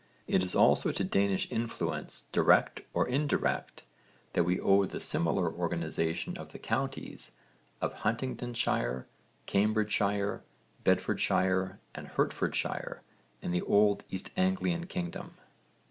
[0.25, 3.83] It is also to Danish influence direct or indirect
[4.33, 7.33] that we owe the similar organisation of the counties
[7.81, 9.05] of Huntingdonshire,
[9.45, 10.41] Cambridgeshire,
[10.83, 13.03] Bedfordshire and Hertfordshire
[13.43, 15.35] in the old East Anglian kingdom.